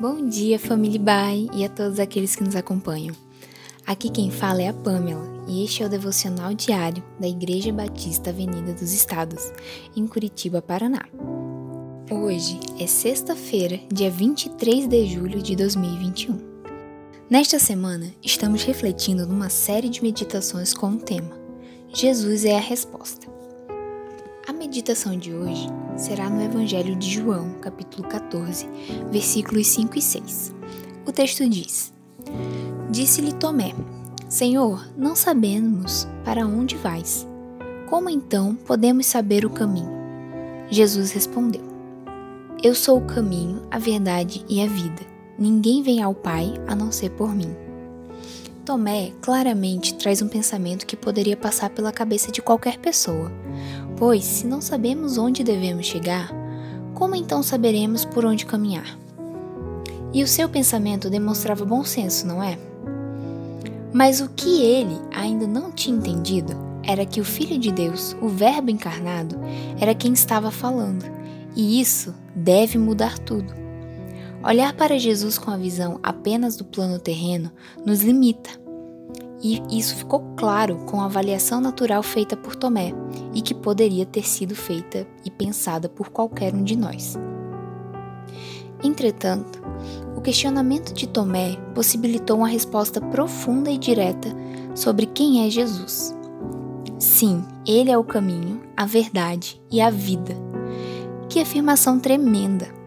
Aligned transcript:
Bom 0.00 0.28
dia, 0.28 0.58
família 0.58 0.98
Bai 0.98 1.48
e 1.54 1.64
a 1.64 1.68
todos 1.68 2.00
aqueles 2.00 2.34
que 2.34 2.42
nos 2.42 2.56
acompanham. 2.56 3.14
Aqui 3.86 4.10
quem 4.10 4.30
fala 4.30 4.62
é 4.62 4.68
a 4.68 4.72
Pamela 4.72 5.24
e 5.46 5.64
este 5.64 5.82
é 5.82 5.86
o 5.86 5.88
devocional 5.88 6.52
diário 6.52 7.02
da 7.20 7.28
Igreja 7.28 7.72
Batista 7.72 8.30
Avenida 8.30 8.72
dos 8.72 8.92
Estados, 8.92 9.52
em 9.96 10.04
Curitiba, 10.06 10.60
Paraná. 10.60 11.06
Hoje 12.10 12.58
é 12.78 12.86
sexta-feira, 12.88 13.78
dia 13.92 14.10
23 14.10 14.88
de 14.88 15.06
julho 15.06 15.40
de 15.40 15.54
2021. 15.54 16.38
Nesta 17.30 17.58
semana, 17.60 18.12
estamos 18.22 18.64
refletindo 18.64 19.26
numa 19.26 19.48
série 19.48 19.88
de 19.88 20.02
meditações 20.02 20.74
com 20.74 20.90
o 20.90 20.98
tema 20.98 21.44
Jesus 21.94 22.44
é 22.44 22.56
a 22.56 22.60
resposta. 22.60 23.33
Meditação 24.64 25.14
de 25.14 25.30
hoje 25.30 25.68
será 25.94 26.30
no 26.30 26.40
Evangelho 26.40 26.96
de 26.96 27.10
João, 27.10 27.50
capítulo 27.60 28.08
14, 28.08 28.66
versículos 29.10 29.66
5 29.66 29.98
e 29.98 30.00
6. 30.00 30.54
O 31.06 31.12
texto 31.12 31.46
diz: 31.46 31.92
Disse-lhe 32.90 33.34
Tomé: 33.34 33.74
Senhor, 34.26 34.88
não 34.96 35.14
sabemos 35.14 36.08
para 36.24 36.46
onde 36.46 36.76
vais. 36.76 37.28
Como 37.90 38.08
então 38.08 38.54
podemos 38.54 39.04
saber 39.04 39.44
o 39.44 39.50
caminho? 39.50 39.92
Jesus 40.70 41.12
respondeu: 41.12 41.62
Eu 42.62 42.74
sou 42.74 42.96
o 42.96 43.06
caminho, 43.06 43.60
a 43.70 43.78
verdade 43.78 44.46
e 44.48 44.62
a 44.62 44.66
vida. 44.66 45.02
Ninguém 45.38 45.82
vem 45.82 46.02
ao 46.02 46.14
Pai 46.14 46.54
a 46.66 46.74
não 46.74 46.90
ser 46.90 47.10
por 47.10 47.34
mim. 47.34 47.63
Tomé 48.64 49.12
claramente 49.20 49.94
traz 49.94 50.22
um 50.22 50.28
pensamento 50.28 50.86
que 50.86 50.96
poderia 50.96 51.36
passar 51.36 51.70
pela 51.70 51.92
cabeça 51.92 52.32
de 52.32 52.40
qualquer 52.40 52.78
pessoa 52.78 53.30
Pois, 53.96 54.24
se 54.24 54.46
não 54.46 54.60
sabemos 54.60 55.18
onde 55.18 55.44
devemos 55.44 55.86
chegar, 55.86 56.32
como 56.94 57.14
então 57.14 57.42
saberemos 57.42 58.04
por 58.04 58.24
onde 58.24 58.44
caminhar? 58.44 58.98
E 60.12 60.22
o 60.22 60.28
seu 60.28 60.48
pensamento 60.48 61.08
demonstrava 61.08 61.64
bom 61.64 61.84
senso, 61.84 62.26
não 62.26 62.42
é? 62.42 62.58
Mas 63.92 64.20
o 64.20 64.28
que 64.28 64.62
ele 64.62 64.96
ainda 65.12 65.46
não 65.46 65.70
tinha 65.70 65.96
entendido 65.96 66.52
era 66.82 67.06
que 67.06 67.20
o 67.20 67.24
Filho 67.24 67.58
de 67.58 67.70
Deus, 67.70 68.16
o 68.20 68.28
Verbo 68.28 68.70
encarnado, 68.70 69.38
era 69.80 69.94
quem 69.94 70.12
estava 70.12 70.50
falando, 70.50 71.04
e 71.54 71.80
isso 71.80 72.12
deve 72.34 72.78
mudar 72.78 73.18
tudo. 73.18 73.54
Olhar 74.42 74.74
para 74.74 74.98
Jesus 74.98 75.38
com 75.38 75.50
a 75.50 75.56
visão 75.56 76.00
apenas 76.02 76.56
do 76.56 76.64
plano 76.64 76.98
terreno 76.98 77.50
nos 77.86 78.02
limita 78.02 78.63
e 79.42 79.62
isso 79.70 79.96
ficou 79.96 80.20
claro 80.36 80.76
com 80.86 81.00
a 81.00 81.06
avaliação 81.06 81.60
natural 81.60 82.02
feita 82.02 82.36
por 82.36 82.56
Tomé 82.56 82.92
e 83.34 83.42
que 83.42 83.54
poderia 83.54 84.06
ter 84.06 84.26
sido 84.26 84.54
feita 84.54 85.06
e 85.24 85.30
pensada 85.30 85.88
por 85.88 86.10
qualquer 86.10 86.54
um 86.54 86.62
de 86.62 86.76
nós. 86.76 87.18
Entretanto, 88.82 89.62
o 90.16 90.20
questionamento 90.20 90.92
de 90.92 91.06
Tomé 91.06 91.56
possibilitou 91.74 92.38
uma 92.38 92.48
resposta 92.48 93.00
profunda 93.00 93.70
e 93.70 93.78
direta 93.78 94.28
sobre 94.74 95.06
quem 95.06 95.46
é 95.46 95.50
Jesus. 95.50 96.14
Sim, 96.98 97.44
ele 97.66 97.90
é 97.90 97.98
o 97.98 98.04
caminho, 98.04 98.60
a 98.76 98.86
verdade 98.86 99.60
e 99.70 99.80
a 99.80 99.90
vida. 99.90 100.34
Que 101.28 101.40
afirmação 101.40 101.98
tremenda! 101.98 102.83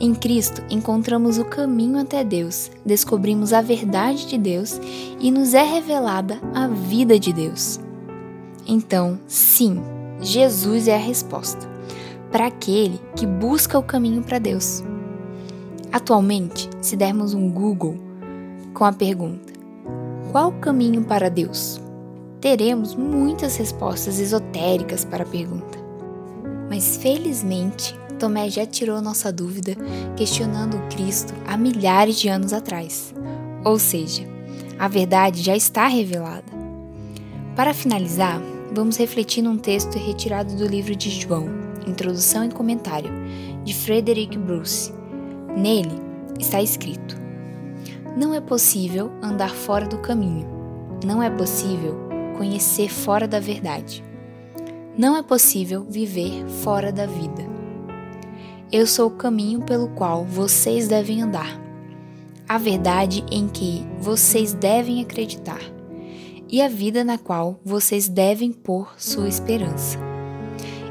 Em 0.00 0.14
Cristo 0.14 0.62
encontramos 0.70 1.38
o 1.38 1.44
caminho 1.44 1.98
até 1.98 2.22
Deus, 2.22 2.70
descobrimos 2.86 3.52
a 3.52 3.60
verdade 3.60 4.28
de 4.28 4.38
Deus 4.38 4.80
e 5.18 5.30
nos 5.30 5.54
é 5.54 5.62
revelada 5.62 6.40
a 6.54 6.68
vida 6.68 7.18
de 7.18 7.32
Deus. 7.32 7.80
Então, 8.64 9.18
sim, 9.26 9.82
Jesus 10.20 10.86
é 10.86 10.94
a 10.94 11.00
resposta 11.00 11.68
para 12.30 12.46
aquele 12.46 13.00
que 13.16 13.26
busca 13.26 13.78
o 13.78 13.82
caminho 13.82 14.22
para 14.22 14.38
Deus. 14.38 14.84
Atualmente, 15.90 16.68
se 16.80 16.96
dermos 16.96 17.34
um 17.34 17.50
Google 17.50 17.96
com 18.74 18.84
a 18.84 18.92
pergunta: 18.92 19.52
Qual 20.30 20.50
o 20.50 20.60
caminho 20.60 21.02
para 21.02 21.28
Deus? 21.28 21.80
Teremos 22.40 22.94
muitas 22.94 23.56
respostas 23.56 24.20
esotéricas 24.20 25.04
para 25.04 25.24
a 25.24 25.26
pergunta. 25.26 25.76
Mas 26.70 26.98
felizmente, 26.98 27.98
Tomé 28.18 28.50
já 28.50 28.66
tirou 28.66 29.00
nossa 29.00 29.32
dúvida 29.32 29.76
questionando 30.16 30.76
o 30.76 30.88
Cristo 30.88 31.32
há 31.46 31.56
milhares 31.56 32.18
de 32.18 32.28
anos 32.28 32.52
atrás. 32.52 33.14
Ou 33.64 33.78
seja, 33.78 34.24
a 34.78 34.88
verdade 34.88 35.40
já 35.40 35.56
está 35.56 35.86
revelada. 35.86 36.52
Para 37.54 37.72
finalizar, 37.72 38.40
vamos 38.72 38.96
refletir 38.96 39.42
num 39.42 39.56
texto 39.56 39.96
retirado 39.98 40.56
do 40.56 40.66
livro 40.66 40.94
de 40.96 41.10
João, 41.10 41.48
Introdução 41.86 42.44
e 42.44 42.50
Comentário, 42.50 43.10
de 43.64 43.74
Frederick 43.74 44.36
Bruce. 44.36 44.92
Nele 45.56 46.00
está 46.38 46.60
escrito: 46.60 47.16
Não 48.16 48.34
é 48.34 48.40
possível 48.40 49.12
andar 49.22 49.50
fora 49.50 49.86
do 49.86 49.98
caminho. 49.98 50.46
Não 51.04 51.22
é 51.22 51.30
possível 51.30 51.96
conhecer 52.36 52.88
fora 52.88 53.28
da 53.28 53.38
verdade. 53.38 54.04
Não 54.96 55.16
é 55.16 55.22
possível 55.22 55.86
viver 55.88 56.44
fora 56.62 56.90
da 56.90 57.06
vida. 57.06 57.57
Eu 58.70 58.86
sou 58.86 59.08
o 59.08 59.12
caminho 59.12 59.62
pelo 59.62 59.88
qual 59.88 60.26
vocês 60.26 60.88
devem 60.88 61.22
andar, 61.22 61.58
a 62.46 62.58
verdade 62.58 63.24
em 63.30 63.48
que 63.48 63.82
vocês 63.98 64.52
devem 64.52 65.00
acreditar 65.00 65.60
e 66.50 66.60
a 66.60 66.68
vida 66.68 67.02
na 67.02 67.16
qual 67.16 67.58
vocês 67.64 68.10
devem 68.10 68.52
pôr 68.52 68.92
sua 68.98 69.26
esperança. 69.26 69.98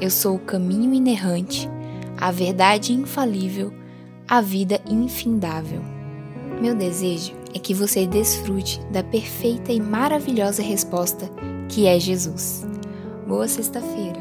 Eu 0.00 0.10
sou 0.10 0.34
o 0.34 0.40
caminho 0.40 0.92
inerrante, 0.92 1.68
a 2.16 2.32
verdade 2.32 2.92
infalível, 2.92 3.72
a 4.26 4.40
vida 4.40 4.80
infindável. 4.90 5.80
Meu 6.60 6.74
desejo 6.74 7.34
é 7.54 7.58
que 7.60 7.72
você 7.72 8.04
desfrute 8.04 8.80
da 8.90 9.04
perfeita 9.04 9.72
e 9.72 9.80
maravilhosa 9.80 10.60
resposta 10.60 11.30
que 11.68 11.86
é 11.86 12.00
Jesus. 12.00 12.66
Boa 13.28 13.46
sexta-feira! 13.46 14.19